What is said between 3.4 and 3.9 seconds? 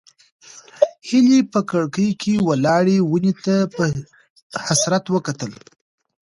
ته په